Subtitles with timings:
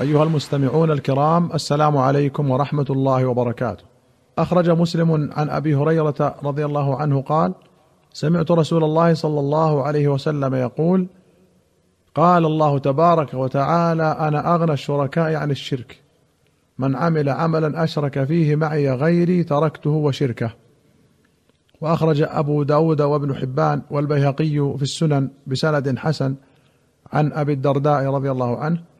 [0.00, 3.84] أيها المستمعون الكرام السلام عليكم ورحمة الله وبركاته.
[4.38, 7.54] أخرج مسلم عن أبي هريرة رضي الله عنه قال:
[8.12, 11.06] سمعت رسول الله صلى الله عليه وسلم يقول:
[12.14, 16.00] قال الله تبارك وتعالى: أنا أغنى الشركاء عن الشرك.
[16.78, 20.50] من عمل عملا أشرك فيه معي غيري تركته وشركه.
[21.80, 26.34] وأخرج أبو داود وابن حبان والبيهقي في السنن بسند حسن
[27.12, 28.93] عن أبي الدرداء رضي الله عنه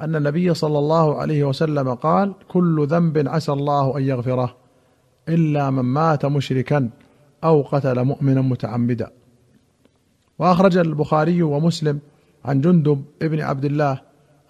[0.00, 4.54] أن النبي صلى الله عليه وسلم قال كل ذنب عسى الله أن يغفره
[5.28, 6.90] إلا من مات مشركا
[7.44, 9.10] أو قتل مؤمنا متعمدا.
[10.38, 11.98] وأخرج البخاري ومسلم
[12.44, 14.00] عن جندب ابن عبد الله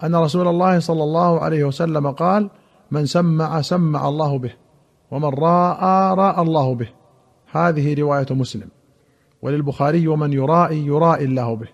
[0.03, 2.49] أن رسول الله صلى الله عليه وسلم قال
[2.91, 4.53] من سمع سمع الله به
[5.11, 6.89] ومن راى راى الله به.
[7.51, 8.67] هذه رواية مسلم.
[9.41, 11.67] وللبخاري ومن يرائي يرائي الله به.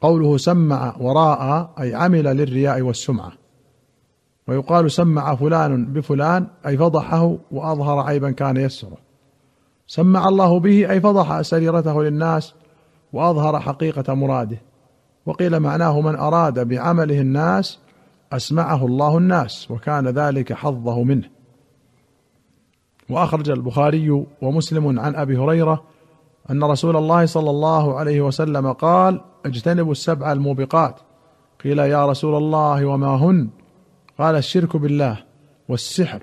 [0.00, 3.32] قوله سمع وراء أي عمل للرياء والسمعة.
[4.48, 8.96] ويقال سمع فلان بفلان أي فضحه وأظهر عيبا كان يسره.
[9.86, 12.54] سمع الله به أي فضح سريرته للناس
[13.12, 14.58] وأظهر حقيقة مراده.
[15.26, 17.78] وقيل معناه من أراد بعمله الناس
[18.32, 21.28] أسمعه الله الناس وكان ذلك حظه منه.
[23.10, 25.82] وأخرج البخاري ومسلم عن أبي هريرة
[26.50, 31.00] أن رسول الله صلى الله عليه وسلم قال اجتنبوا السبع الموبقات.
[31.64, 33.48] قيل يا رسول الله وما هن؟
[34.18, 35.24] قال الشرك بالله
[35.68, 36.22] والسحر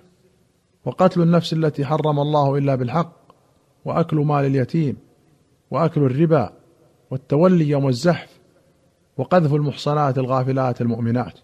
[0.85, 3.13] وقتل النفس التي حرم الله إلا بالحق
[3.85, 4.97] وأكل مال اليتيم
[5.71, 6.53] وأكل الربا
[7.11, 8.39] والتولي يوم الزحف
[9.17, 11.39] وقذف المحصنات الغافلات المؤمنات.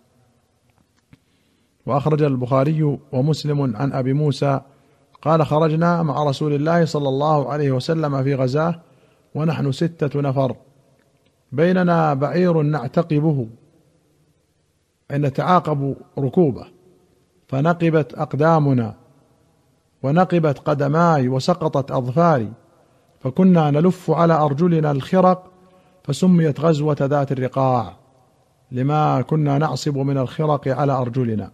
[1.86, 4.62] وأخرج البخاري ومسلم عن أبي موسى
[5.22, 8.82] قال خرجنا مع رسول الله صلى الله عليه وسلم في غزاة
[9.36, 10.56] ونحن ستة نفر.
[11.52, 13.48] بيننا بعير نعتقبه
[15.12, 16.66] أي نتعاقب ركوبه.
[17.48, 18.96] فنقبت أقدامنا
[20.04, 22.52] ونقبت قدماي وسقطت أظفاري.
[23.20, 25.52] فكنا نلف على أرجلنا الخرق
[26.04, 27.96] فسميت غزوة ذات الرقاع.
[28.72, 31.52] لما كنا نعصب من الخرق على أرجلنا.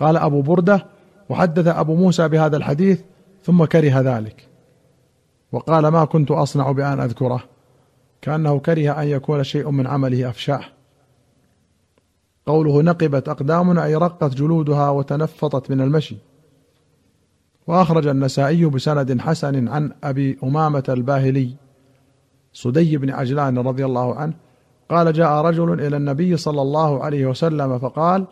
[0.00, 0.86] قال أبو بردة
[1.28, 3.02] وحدث أبو موسى بهذا الحديث
[3.42, 4.48] ثم كره ذلك.
[5.52, 7.53] وقال ما كنت أصنع بأن أذكره.
[8.24, 10.60] كأنه كره أن يكون شيء من عمله أفشاه.
[12.46, 16.16] قوله نقبت أقدامنا أي رقت جلودها وتنفطت من المشي.
[17.66, 21.54] وأخرج النسائي بسند حسن عن أبي أمامة الباهلي.
[22.52, 24.34] صدي بن عجلان رضي الله عنه
[24.90, 28.24] قال جاء رجل إلى النبي صلى الله عليه وسلم فقال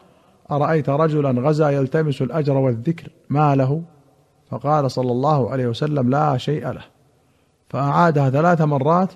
[0.50, 3.82] أرأيت رجلا غزا يلتمس الأجر والذكر ما له
[4.50, 6.84] فقال صلى الله عليه وسلم لا شيء له.
[7.68, 9.12] فأعادها ثلاث مرات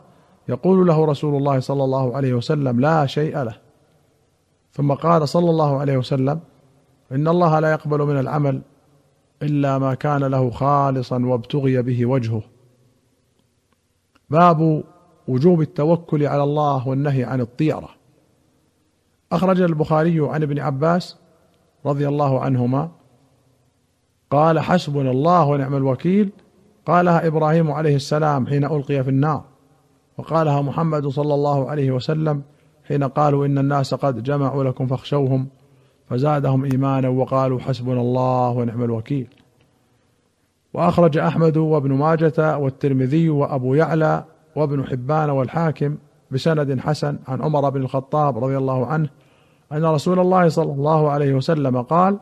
[0.48, 3.56] يقول له رسول الله صلى الله عليه وسلم لا شيء له.
[4.72, 6.40] ثم قال صلى الله عليه وسلم
[7.12, 8.62] إن الله لا يقبل من العمل
[9.42, 12.42] إلا ما كان له خالصا وابتغي به وجهه.
[14.30, 14.84] باب
[15.28, 17.88] وجوب التوكل على الله والنهي عن الطيرة.
[19.32, 21.16] أخرج البخاري عن ابن عباس
[21.86, 22.90] رضي الله عنهما
[24.30, 26.30] قال حسبنا الله ونعم الوكيل.
[26.86, 29.44] قالها إبراهيم عليه السلام حين ألقي في النار.
[30.18, 32.42] وقالها محمد صلى الله عليه وسلم
[32.88, 35.48] حين قالوا إن الناس قد جمعوا لكم فاخشوهم
[36.08, 39.28] فزادهم إيمانا وقالوا حسبنا الله ونعم الوكيل.
[40.74, 44.24] وأخرج أحمد وابن ماجة والترمذي وأبو يعلى
[44.56, 45.96] وابن حبان والحاكم
[46.30, 49.08] بسند حسن عن عمر بن الخطاب رضي الله عنه
[49.72, 52.18] أن رسول الله صلى الله عليه وسلم قال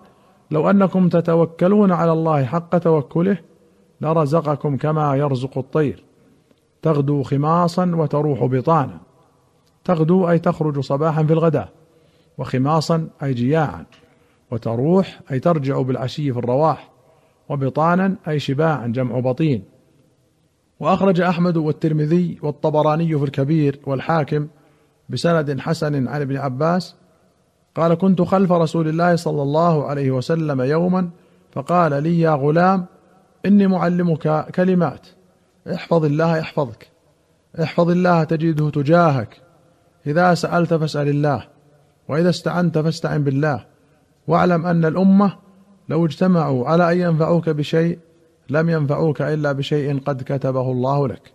[0.51, 3.39] لو أنكم تتوكلون على الله حق توكله
[4.01, 6.05] لرزقكم كما يرزق الطير.
[6.85, 9.01] تغدو خماصا وتروح بطانا.
[9.85, 11.69] تغدو أي تخرج صباحا في الغداء
[12.39, 13.85] وخماصا أي جياعا
[14.51, 16.91] وتروح أي ترجع بالعشي في الرواح
[17.49, 19.65] وبطانا أي شباعا جمع بطين.
[20.81, 24.49] وأخرج أحمد والترمذي والطبراني في الكبير والحاكم
[25.09, 26.95] بسند حسن عن ابن عباس
[27.75, 31.11] قال كنت خلف رسول الله صلى الله عليه وسلم يوما
[31.53, 32.87] فقال لي يا غلام
[33.47, 35.07] إني معلمك كلمات.
[35.73, 36.89] احفظ الله يحفظك.
[37.63, 39.41] احفظ الله تجده تجاهك.
[40.07, 41.47] إذا سألت فاسأل الله.
[42.09, 43.65] وإذا استعنت فاستعن بالله.
[44.27, 45.37] واعلم أن الأمة
[45.89, 47.99] لو اجتمعوا على أن ينفعوك بشيء
[48.51, 51.33] لم ينفعوك إلا بشيء قد كتبه الله لك.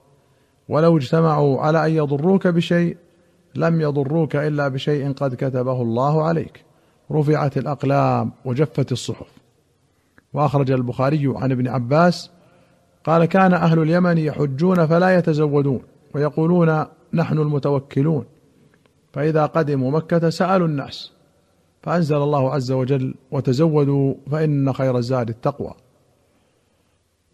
[0.69, 2.97] ولو اجتمعوا على أن يضروك بشيء
[3.55, 6.65] لم يضروك إلا بشيء قد كتبه الله عليك.
[7.11, 9.27] رفعت الأقلام وجفت الصحف.
[10.33, 12.31] وأخرج البخاري عن ابن عباس
[13.09, 15.81] قال كان أهل اليمن يحجون فلا يتزودون
[16.15, 18.25] ويقولون نحن المتوكلون.
[19.13, 21.11] فإذا قدموا مكة سألوا الناس
[21.83, 25.73] فأنزل الله عز وجل وتزودوا فإن خير الزاد التقوى.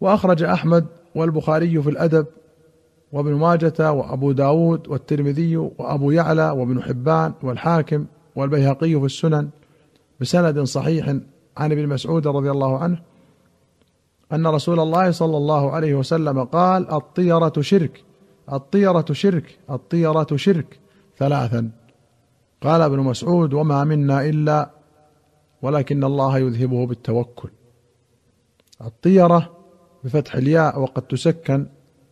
[0.00, 2.26] وأخرج أحمد والبخاري في الأدب
[3.12, 8.06] وابن ماجة وأبو داود والترمذي وأبو يعلى وابن حبان والحاكم
[8.36, 9.48] والبيهقي في السنن
[10.20, 11.08] بسند صحيح
[11.56, 12.98] عن ابن مسعود رضي الله عنه
[14.32, 18.04] أن رسول الله صلى الله عليه وسلم قال الطيرة شرك
[18.52, 20.78] الطيرة شرك الطيرة شرك
[21.18, 21.70] ثلاثا.
[22.62, 24.70] قال ابن مسعود وما منا إلا
[25.62, 27.48] ولكن الله يذهبه بالتوكل.
[28.80, 29.50] الطيرة
[30.04, 31.66] بفتح الياء وقد تسكن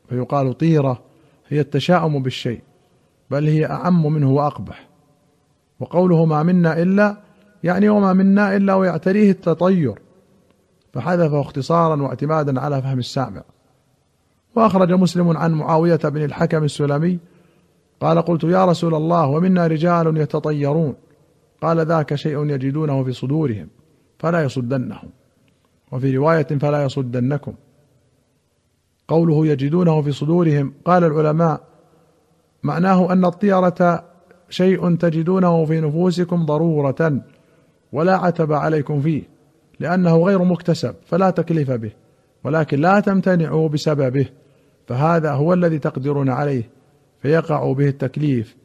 [0.08, 1.02] فيقال طيرة
[1.48, 2.60] هي التشاؤم بالشيء
[3.30, 4.88] بل هي أعم منه وأقبح.
[5.80, 7.16] وقوله ما منا إلا
[7.64, 9.94] يعني وما منا إلا ويعتريه التطير.
[10.94, 13.42] فحذفه اختصارا واعتمادا على فهم السامع.
[14.56, 17.18] وأخرج مسلم عن معاوية بن الحكم السلمي
[18.00, 20.94] قال قلت يا رسول الله ومنا رجال يتطيرون.
[21.62, 23.68] قال ذاك شيء يجدونه في صدورهم
[24.18, 25.08] فلا يصدنهم.
[25.92, 27.54] وفي رواية فلا يصدنكم.
[29.08, 31.60] قوله يجدونه في صدورهم قال العلماء
[32.62, 34.04] معناه أن الطيرة
[34.48, 37.20] شيء تجدونه في نفوسكم ضرورة
[37.92, 39.33] ولا عتب عليكم فيه.
[39.80, 41.92] لأنه غير مكتسب فلا تكليف به
[42.44, 44.26] ولكن لا تمتنعوا بسببه
[44.86, 46.70] فهذا هو الذي تقدرون عليه
[47.22, 48.56] فيقع به التكليف.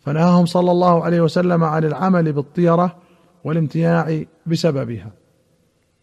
[0.00, 2.96] فنهاهم صلى الله عليه وسلم عن العمل بالطيرة
[3.44, 5.10] والامتناع بسببها.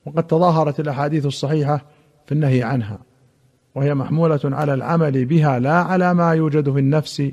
[0.06, 1.86] وقد تظاهرت الأحاديث الصحيحة
[2.26, 3.00] في النهي عنها
[3.76, 7.32] وهي محمولة على العمل بها لا على ما يوجد في النفس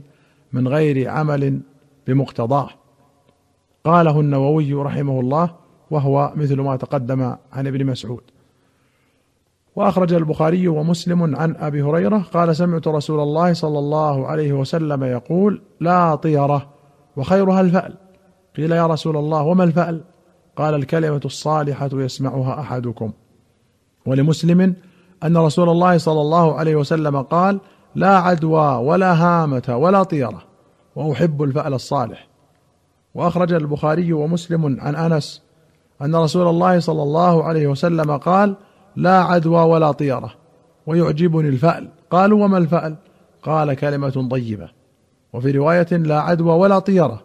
[0.53, 1.61] من غير عمل
[2.07, 2.71] بمقتضاه.
[3.85, 5.51] قاله النووي رحمه الله
[5.91, 8.23] وهو مثل ما تقدم عن ابن مسعود.
[9.77, 15.63] وأخرج البخاري ومسلم عن أبي هريرة قال سمعت رسول الله صلى الله عليه وسلم يقول
[15.81, 16.69] لا طيرة
[17.17, 17.95] وخيرها الفأل.
[18.57, 20.01] قيل يا رسول الله وما الفأل؟
[20.57, 23.13] قال الكلمة الصالحة يسمعها أحدكم.
[24.07, 24.75] ولمسلم
[25.25, 27.61] أن رسول الله صلى الله عليه وسلم قال
[27.95, 30.43] لا عدوى ولا هامة ولا طيرة
[30.97, 32.29] وأحب الفأل الصالح.
[33.15, 35.46] وأخرج البخاري ومسلم عن أنس
[36.03, 38.57] أن رسول الله صلى الله عليه وسلم قال
[38.97, 40.35] لا عدوى ولا طيره
[40.87, 41.89] ويعجبني الفأل.
[42.11, 42.97] قالوا وما الفأل؟
[43.43, 44.69] قال كلمة طيبة.
[45.33, 47.23] وفي رواية لا عدوى ولا طيرة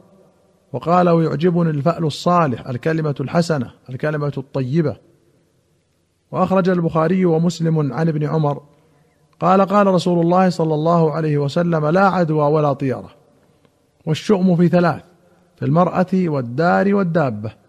[0.74, 4.98] وقال ويعجبني الفأل الصالح الكلمة الحسنة الكلمة الطيبة.
[6.32, 8.62] وأخرج البخاري ومسلم عن ابن عمر
[9.40, 13.10] قال قال رسول الله صلى الله عليه وسلم لا عدوى ولا طيره
[14.06, 15.02] والشؤم في ثلاث
[15.56, 17.61] في المرأة والدار والدابة.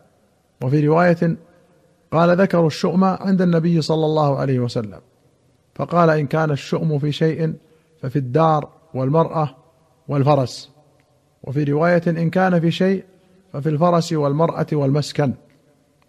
[0.63, 1.37] وفي رواية
[2.13, 5.01] قال ذكروا الشؤم عند النبي صلى الله عليه وسلم
[5.75, 7.55] فقال إن كان الشؤم في شيء
[8.03, 9.57] ففي الدار والمرأة
[10.09, 10.71] والفرس
[11.43, 13.05] وفي رواية إن كان في شيء
[13.53, 15.35] ففي الفرس والمرأة والمسكن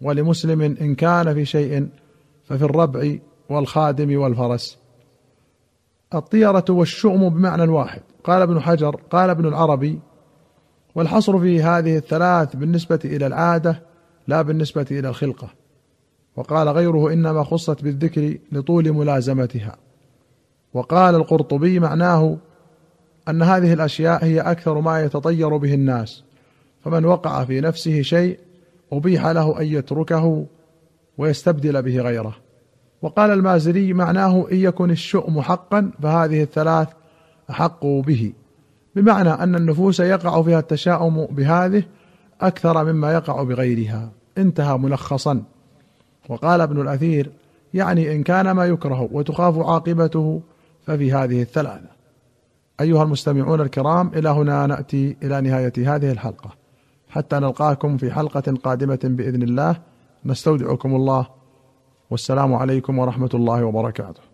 [0.00, 1.88] ولمسلم إن كان في شيء
[2.44, 3.16] ففي الربع
[3.48, 4.78] والخادم والفرس.
[6.14, 8.02] الطيرة والشؤم بمعنى واحد.
[8.24, 10.00] قال ابن حجر قال ابن العربي
[10.94, 13.82] والحصر في هذه الثلاث بالنسبة إلى العادة
[14.28, 15.48] لا بالنسبة إلى الخلقة.
[16.36, 19.76] وقال غيره إنما خصت بالذكر لطول ملازمتها.
[20.74, 22.36] وقال القرطبي معناه
[23.28, 26.24] أن هذه الأشياء هي أكثر ما يتطير به الناس.
[26.84, 28.38] فمن وقع في نفسه شيء
[28.92, 30.46] أبيح له أن يتركه
[31.18, 32.36] ويستبدل به غيره.
[33.02, 36.88] وقال المازري معناه إن يكن الشؤم حقا فهذه الثلاث
[37.50, 38.32] أحق به.
[38.96, 41.82] بمعنى أن النفوس يقع فيها التشاؤم بهذه
[42.40, 44.10] أكثر مما يقع بغيرها.
[44.38, 45.42] انتهى ملخصا.
[46.28, 47.30] وقال ابن الأثير
[47.74, 50.42] يعني إن كان ما يكره وتخاف عاقبته
[50.86, 51.88] ففي هذه الثلاثة.
[52.80, 56.50] أيها المستمعون الكرام إلى هنا نأتي إلى نهاية هذه الحلقة.
[57.08, 59.76] حتى نلقاكم في حلقة قادمة بإذن الله.
[60.24, 61.26] نستودعكم الله.
[62.10, 64.33] والسلام عليكم ورحمة الله وبركاته.